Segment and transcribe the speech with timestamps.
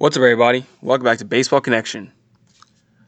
[0.00, 0.64] What's up, everybody?
[0.80, 2.10] Welcome back to Baseball Connection.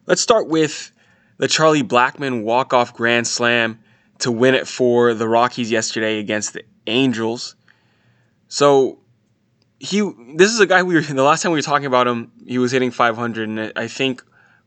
[0.04, 0.92] Let's start with
[1.38, 3.78] the Charlie Blackmon walk-off grand slam
[4.18, 7.56] to win it for the Rockies yesterday against the Angels.
[8.48, 8.98] So
[9.78, 10.00] he,
[10.34, 12.30] this is a guy we were the last time we were talking about him.
[12.46, 14.22] He was hitting 500, and I think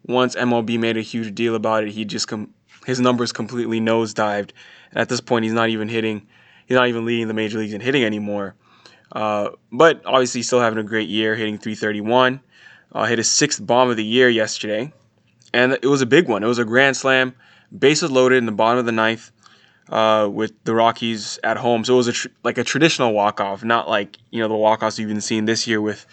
[0.08, 2.56] once MLB made a huge deal about it, he just com-
[2.88, 4.50] his numbers completely nosedived.
[4.90, 6.26] And at this point, he's not even hitting,
[6.66, 8.56] he's not even leading the major leagues in hitting anymore.
[9.16, 12.42] Uh, but obviously, still having a great year, hitting 331.
[12.92, 14.94] Uh, hit his sixth bomb of the year yesterday,
[15.54, 16.44] and it was a big one.
[16.44, 17.34] It was a grand slam,
[17.78, 19.32] bases loaded in the bottom of the ninth,
[19.90, 21.84] uh, with the Rockies at home.
[21.84, 24.56] So it was a tr- like a traditional walk off, not like you know the
[24.56, 26.06] walk offs you've been seeing this year with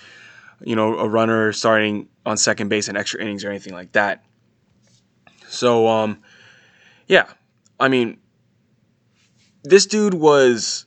[0.65, 4.25] you know a runner starting on second base in extra innings or anything like that.
[5.49, 6.23] So um,
[7.07, 7.27] yeah,
[7.79, 8.19] I mean,
[9.65, 10.87] this dude was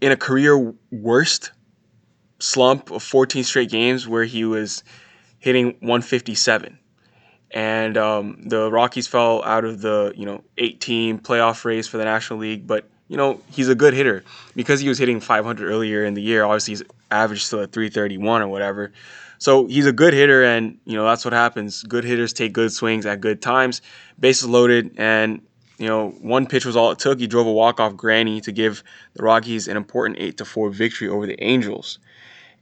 [0.00, 1.52] in a career worst
[2.38, 4.82] slump of 14 straight games where he was
[5.38, 6.78] hitting 157
[7.50, 11.98] and um, the Rockies fell out of the you know eight team playoff race for
[11.98, 12.66] the National League.
[12.66, 16.22] But you know he's a good hitter because he was hitting 500 earlier in the
[16.22, 16.44] year.
[16.44, 18.92] Obviously, he's average still at 331 or whatever.
[19.38, 21.82] So he's a good hitter, and you know that's what happens.
[21.82, 23.82] Good hitters take good swings at good times.
[24.18, 25.42] Bases loaded, and
[25.80, 27.18] you know one pitch was all it took.
[27.18, 30.70] He drove a walk off granny to give the Rockies an important eight to four
[30.70, 31.98] victory over the Angels,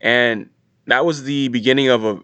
[0.00, 0.48] and
[0.86, 2.20] that was the beginning of a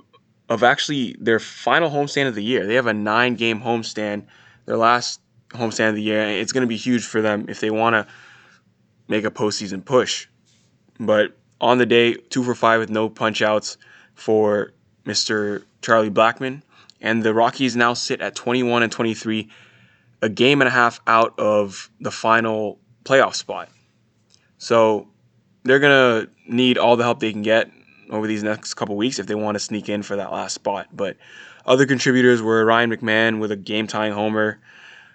[0.48, 2.66] of actually their final homestand of the year.
[2.66, 4.26] They have a nine game homestand,
[4.66, 5.20] their last
[5.50, 6.22] homestand of the year.
[6.28, 8.06] It's going to be huge for them if they want to
[9.08, 10.28] make a postseason push.
[11.00, 13.78] But on the day, two for five with no punch outs
[14.14, 14.72] for
[15.04, 15.64] Mr.
[15.82, 16.62] Charlie Blackmon,
[17.00, 19.50] And the Rockies now sit at 21 and 23,
[20.22, 23.68] a game and a half out of the final playoff spot.
[24.58, 25.08] So
[25.64, 27.70] they're going to need all the help they can get
[28.10, 30.88] over these next couple weeks if they want to sneak in for that last spot.
[30.92, 31.16] But
[31.66, 34.60] other contributors were Ryan McMahon with a game tying homer,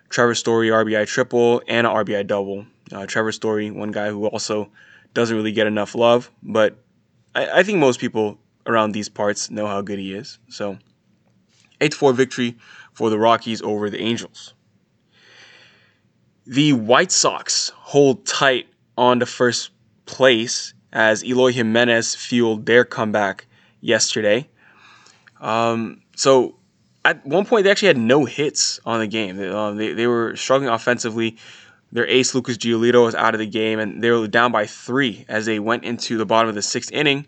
[0.10, 2.66] Trevor Story RBI triple, and an RBI double.
[2.92, 4.72] Uh, Trevor Story, one guy who also
[5.14, 6.78] doesn't really get enough love, but
[7.36, 10.40] I, I think most people around these parts know how good he is.
[10.50, 10.78] So,
[11.82, 12.58] 8 4 victory
[12.94, 14.54] for the Rockies over the Angels.
[16.50, 18.66] The White Sox hold tight
[18.98, 19.70] on to first
[20.08, 23.46] place as Eloy Jimenez fueled their comeback
[23.82, 24.50] yesterday.
[25.40, 26.56] Um, so
[27.06, 29.38] at one point, they actually had no hits on the game.
[29.38, 31.38] They, uh, they, they, were struggling offensively.
[31.92, 35.26] Their ace, Lucas Giolito, was out of the game, and they were down by three
[35.30, 37.28] as they went into the bottom of the sixth inning.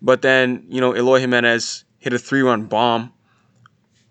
[0.00, 3.12] But then, you know, Eloy Jimenez hit a three run bomb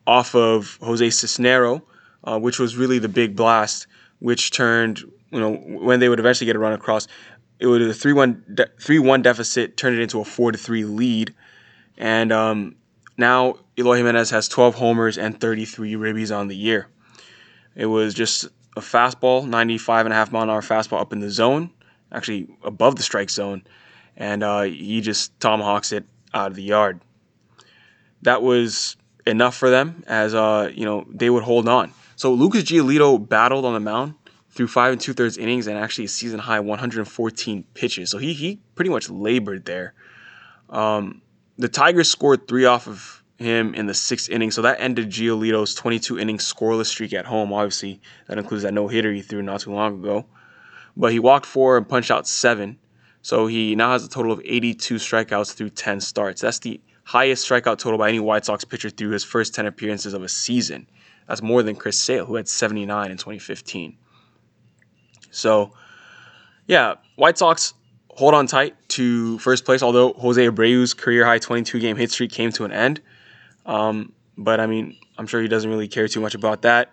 [0.05, 1.81] off of Jose Cisnero,
[2.23, 3.87] uh, which was really the big blast,
[4.19, 4.99] which turned,
[5.31, 7.07] you know, when they would eventually get a run across,
[7.59, 11.33] it was a 3-1 3-1 deficit turned it into a 4 to 3 lead
[11.97, 12.75] and um,
[13.17, 16.87] now Eloy Jimenez has 12 homers and 33 ribbies on the year.
[17.75, 21.19] It was just a fastball, 95 and a half mile an hour fastball up in
[21.19, 21.71] the zone,
[22.11, 23.63] actually above the strike zone,
[24.17, 27.01] and uh, he just tomahawks it out of the yard.
[28.21, 31.93] That was enough for them as uh, you know they would hold on.
[32.15, 34.15] So Lucas Giolito battled on the mound
[34.51, 38.09] through five and two thirds innings and actually a season high 114 pitches.
[38.09, 39.93] So he he pretty much labored there.
[40.69, 41.21] Um,
[41.57, 45.75] the Tigers scored three off of him in the sixth inning, so that ended Giolito's
[45.75, 47.51] 22 inning scoreless streak at home.
[47.51, 50.25] Obviously, that includes that no hitter he threw not too long ago.
[50.95, 52.77] But he walked four and punched out seven,
[53.21, 56.41] so he now has a total of 82 strikeouts through 10 starts.
[56.41, 60.13] That's the highest strikeout total by any White Sox pitcher through his first 10 appearances
[60.13, 60.87] of a season.
[61.27, 63.97] That's more than Chris Sale, who had 79 in 2015.
[65.31, 65.71] So,
[66.67, 67.73] yeah, White Sox
[68.09, 72.31] hold on tight to first place, although Jose Abreu's career high 22 game hit streak
[72.31, 73.01] came to an end.
[73.65, 76.91] Um, but I mean, I'm sure he doesn't really care too much about that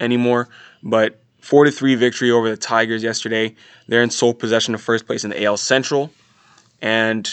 [0.00, 0.48] anymore.
[0.82, 3.54] But 4 to 3 victory over the Tigers yesterday.
[3.86, 6.10] They're in sole possession of first place in the AL Central.
[6.82, 7.28] And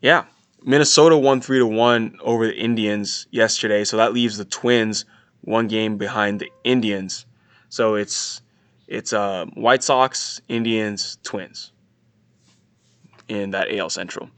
[0.00, 0.24] yeah,
[0.64, 3.84] Minnesota won 3 to 1 over the Indians yesterday.
[3.84, 5.04] So that leaves the Twins
[5.42, 7.26] one game behind the Indians.
[7.68, 8.42] So it's
[8.86, 11.72] it's uh, White Sox, Indians, Twins
[13.28, 14.28] in that AL Central.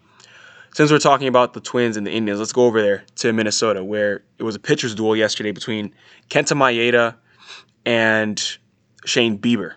[0.74, 3.82] Since we're talking about the Twins and the Indians, let's go over there to Minnesota,
[3.82, 5.94] where it was a pitcher's duel yesterday between
[6.30, 7.16] Kenta Maeda
[7.84, 8.58] and
[9.04, 9.74] Shane Bieber.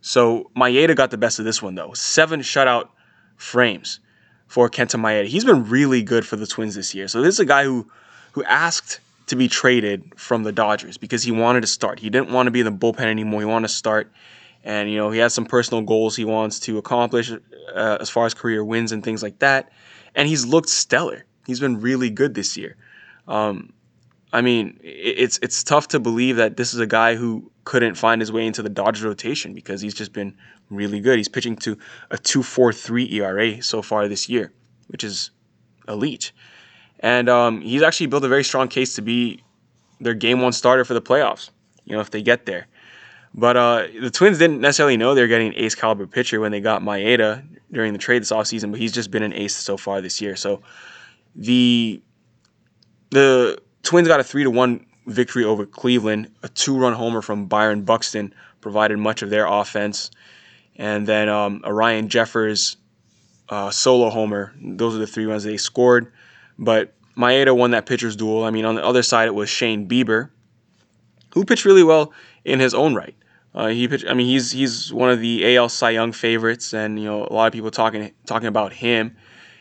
[0.00, 1.92] So Maeda got the best of this one, though.
[1.92, 2.88] Seven shutout
[3.36, 4.00] frames
[4.48, 5.26] for Kenta Maeda.
[5.26, 7.06] He's been really good for the Twins this year.
[7.06, 7.88] So this is a guy who
[8.32, 12.00] who asked to be traded from the Dodgers because he wanted to start.
[12.00, 13.40] He didn't want to be in the bullpen anymore.
[13.40, 14.10] He wanted to start.
[14.64, 18.26] And, you know, he has some personal goals he wants to accomplish uh, as far
[18.26, 19.70] as career wins and things like that.
[20.14, 21.24] And he's looked stellar.
[21.46, 22.76] He's been really good this year.
[23.26, 23.72] Um,
[24.32, 28.20] I mean, it's it's tough to believe that this is a guy who couldn't find
[28.20, 30.36] his way into the Dodgers rotation because he's just been
[30.70, 31.18] really good.
[31.18, 31.78] He's pitching to
[32.10, 34.52] a 2.43 ERA so far this year,
[34.88, 35.30] which is
[35.86, 36.32] elite.
[37.00, 39.42] And um, he's actually built a very strong case to be
[40.00, 41.50] their game one starter for the playoffs,
[41.84, 42.66] you know, if they get there.
[43.34, 46.50] But uh, the Twins didn't necessarily know they were getting an ace caliber pitcher when
[46.50, 49.76] they got Maeda during the trade this offseason, but he's just been an ace so
[49.76, 50.34] far this year.
[50.36, 50.62] So
[51.36, 52.02] the
[53.10, 56.30] the Twins got a three to one victory over Cleveland.
[56.42, 60.10] A two run homer from Byron Buxton provided much of their offense,
[60.76, 62.76] and then um, Ryan Jeffers
[63.48, 64.54] uh, solo homer.
[64.60, 66.12] Those are the three runs they scored.
[66.58, 68.44] But Maeda won that pitcher's duel.
[68.44, 70.30] I mean, on the other side, it was Shane Bieber,
[71.34, 72.12] who pitched really well
[72.44, 73.14] in his own right.
[73.54, 74.06] Uh, he pitched.
[74.06, 77.32] I mean, he's he's one of the AL Cy Young favorites, and you know a
[77.32, 79.16] lot of people talking talking about him.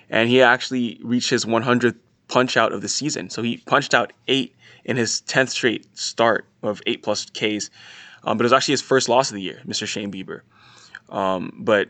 [0.10, 1.98] And he actually reached his 100th
[2.28, 3.30] punch out of the season.
[3.30, 7.70] So he punched out eight in his 10th straight start of eight plus Ks.
[8.24, 9.88] Um, but it was actually his first loss of the year, Mr.
[9.88, 10.42] Shane Bieber.
[11.10, 11.90] Um, but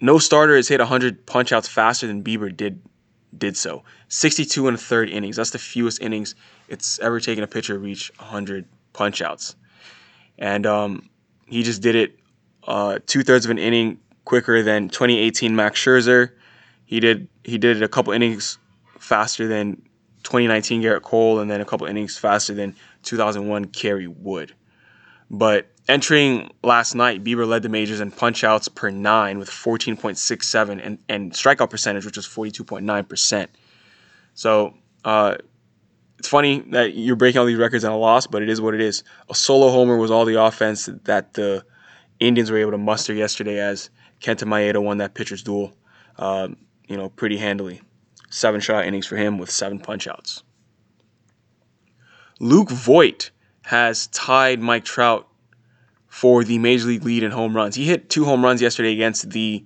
[0.00, 2.80] no starter has hit 100 punch outs faster than Bieber did
[3.36, 3.84] did so.
[4.08, 5.36] 62 and a third innings.
[5.36, 6.34] That's the fewest innings
[6.68, 9.54] it's ever taken a pitcher reach 100 punch outs.
[10.38, 11.08] And um,
[11.46, 12.18] he just did it
[12.66, 16.30] uh, two thirds of an inning quicker than 2018 Max Scherzer.
[16.84, 18.58] He did he did it a couple innings
[19.00, 19.82] faster than
[20.22, 24.54] 2019 Gerrit Cole, and then a couple innings faster than 2001 Kerry Wood.
[25.30, 30.98] But entering last night, Bieber led the majors in punchouts per nine with 14.67 and,
[31.08, 33.46] and strikeout percentage, which was 42.9%.
[34.34, 34.74] So
[35.04, 35.36] uh,
[36.18, 38.74] it's funny that you're breaking all these records in a loss, but it is what
[38.74, 39.02] it is.
[39.30, 41.64] A solo homer was all the offense that the
[42.18, 43.88] Indians were able to muster yesterday as
[44.20, 45.72] Kenta Maeda won that pitcher's duel,
[46.18, 46.56] um,
[46.88, 47.80] you know, pretty handily.
[48.30, 50.42] Seven shot innings for him with seven punchouts.
[52.38, 53.30] Luke Voit
[53.64, 55.28] has tied Mike Trout
[56.06, 57.74] for the major league lead in home runs.
[57.74, 59.64] He hit two home runs yesterday against the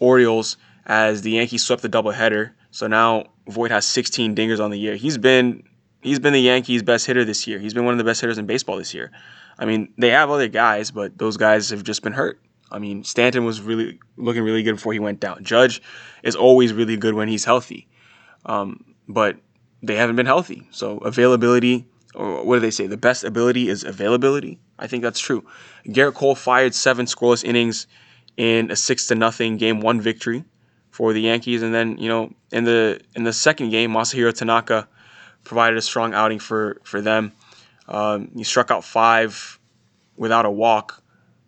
[0.00, 0.56] Orioles
[0.86, 2.52] as the Yankees swept the doubleheader.
[2.70, 4.96] So now Voit has 16 dingers on the year.
[4.96, 5.62] He's been
[6.00, 7.58] he's been the Yankees' best hitter this year.
[7.58, 9.10] He's been one of the best hitters in baseball this year.
[9.58, 12.40] I mean, they have other guys, but those guys have just been hurt.
[12.70, 15.42] I mean, Stanton was really looking really good before he went down.
[15.42, 15.82] Judge
[16.22, 17.87] is always really good when he's healthy,
[18.46, 19.36] um, but
[19.82, 20.66] they haven't been healthy.
[20.70, 22.86] So availability or what do they say?
[22.86, 24.58] The best ability is availability.
[24.78, 25.44] I think that's true.
[25.86, 27.86] Gerrit Cole fired seven scoreless innings
[28.36, 30.44] in a six to nothing game one victory
[30.90, 34.88] for the Yankees, and then you know in the in the second game, Masahiro Tanaka
[35.44, 37.32] provided a strong outing for for them.
[37.86, 39.58] Um, he struck out five
[40.16, 41.02] without a walk,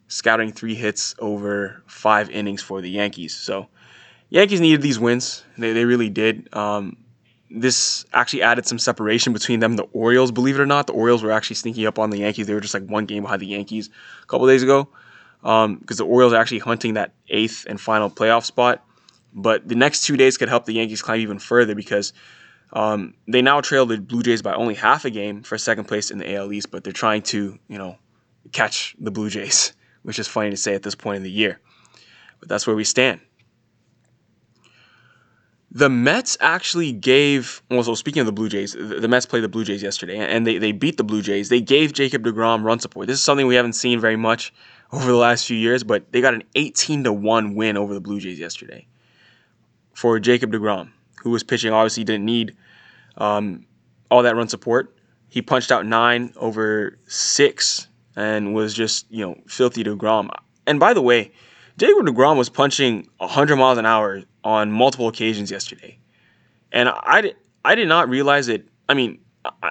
[0.08, 3.36] scouting three hits over five innings for the Yankees.
[3.36, 3.68] So
[4.30, 5.44] Yankees needed these wins.
[5.58, 6.48] They, they really did.
[6.54, 6.96] Um,
[7.50, 10.30] this actually added some separation between them and the Orioles.
[10.30, 12.46] Believe it or not, the Orioles were actually sneaking up on the Yankees.
[12.46, 13.90] They were just like one game behind the Yankees
[14.22, 14.88] a couple days ago
[15.42, 18.84] because um, the Orioles are actually hunting that eighth and final playoff spot.
[19.32, 22.12] But the next two days could help the Yankees climb even further because
[22.72, 26.10] um, they now trail the Blue Jays by only half a game for second place
[26.10, 26.70] in the AL East.
[26.70, 27.98] But they're trying to, you know,
[28.52, 29.72] catch the Blue Jays,
[30.02, 31.60] which is funny to say at this point in the year.
[32.38, 33.20] But that's where we stand.
[35.72, 39.48] The Mets actually gave, well, so speaking of the Blue Jays, the Mets played the
[39.48, 41.48] Blue Jays yesterday and they, they beat the Blue Jays.
[41.48, 43.06] They gave Jacob DeGrom run support.
[43.06, 44.52] This is something we haven't seen very much
[44.92, 48.00] over the last few years, but they got an 18 to 1 win over the
[48.00, 48.86] Blue Jays yesterday
[49.94, 50.90] for Jacob DeGrom,
[51.22, 52.56] who was pitching, obviously didn't need
[53.18, 53.64] um,
[54.10, 54.96] all that run support.
[55.28, 57.86] He punched out nine over six
[58.16, 60.30] and was just, you know, filthy DeGrom.
[60.66, 61.30] And by the way,
[61.80, 65.98] Jacob DeGrom was punching 100 miles an hour on multiple occasions yesterday.
[66.70, 67.32] And I,
[67.64, 68.68] I did not realize it.
[68.86, 69.18] I mean,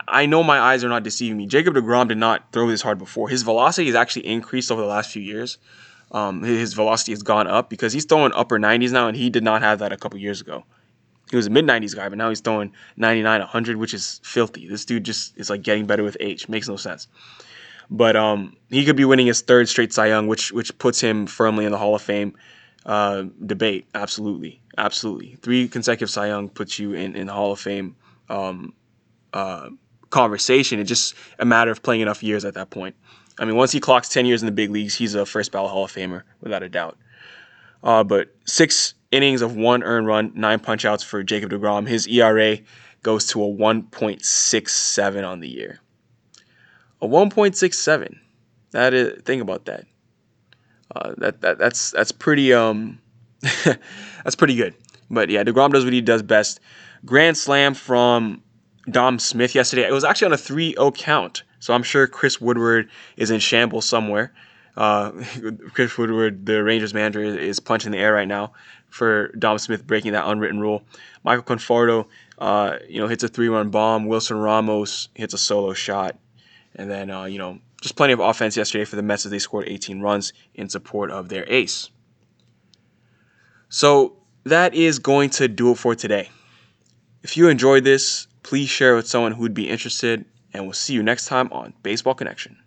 [0.07, 1.45] I know my eyes are not deceiving me.
[1.45, 3.29] Jacob DeGrom did not throw this hard before.
[3.29, 5.59] His velocity has actually increased over the last few years.
[6.11, 9.43] Um, his velocity has gone up because he's throwing upper 90s now, and he did
[9.43, 10.63] not have that a couple years ago.
[11.29, 14.67] He was a mid 90s guy, but now he's throwing 99, 100, which is filthy.
[14.67, 16.49] This dude just is like getting better with age.
[16.49, 17.07] Makes no sense.
[17.89, 21.25] But um, he could be winning his third straight Cy Young, which which puts him
[21.25, 22.35] firmly in the Hall of Fame
[22.85, 23.87] uh, debate.
[23.95, 25.37] Absolutely, absolutely.
[25.41, 27.95] Three consecutive Cy Young puts you in in the Hall of Fame
[28.29, 28.73] um,
[29.33, 29.69] uh,
[30.11, 30.79] conversation.
[30.79, 32.95] It's just a matter of playing enough years at that point.
[33.39, 35.71] I mean, once he clocks ten years in the big leagues, he's a first ballot
[35.71, 36.97] Hall of Famer without a doubt.
[37.83, 41.87] Uh, but six innings of one earned run, nine punchouts for Jacob DeGrom.
[41.87, 42.57] His ERA
[43.01, 45.79] goes to a 1.67 on the year.
[47.01, 48.17] A 1.67.
[48.71, 49.85] That is think about that.
[50.95, 52.99] Uh, that, that that's that's pretty um
[53.63, 54.75] that's pretty good.
[55.09, 56.59] But yeah, Degrom does what he does best.
[57.05, 58.43] grand slam from
[58.89, 59.87] Dom Smith yesterday.
[59.87, 63.85] It was actually on a 3-0 count, so I'm sure Chris Woodward is in shambles
[63.87, 64.33] somewhere.
[64.77, 65.11] Uh,
[65.73, 68.53] Chris Woodward, the Rangers manager, is punching the air right now
[68.89, 70.83] for Dom Smith breaking that unwritten rule.
[71.23, 74.05] Michael Conforto, uh, you know, hits a three-run bomb.
[74.05, 76.17] Wilson Ramos hits a solo shot,
[76.75, 79.39] and then uh, you know, just plenty of offense yesterday for the Mets as they
[79.39, 81.89] scored 18 runs in support of their ace.
[83.69, 86.29] So that is going to do it for today.
[87.23, 90.93] If you enjoyed this, please share with someone who would be interested, and we'll see
[90.93, 92.57] you next time on Baseball Connection.